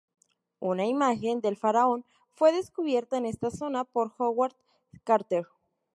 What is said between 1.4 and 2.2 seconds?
del faraón